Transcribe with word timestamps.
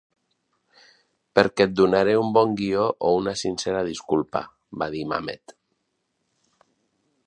"Perquè 1.39 1.67
et 1.69 1.75
donaré 1.81 2.15
un 2.21 2.33
bon 2.39 2.57
guió 2.63 2.87
o 3.11 3.13
una 3.19 3.37
sincera 3.45 3.87
disculpa", 3.93 4.45
va 4.85 4.93
dir 4.97 5.09
Mamet. 5.15 5.59